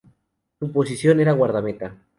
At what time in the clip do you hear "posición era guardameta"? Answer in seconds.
0.71-1.95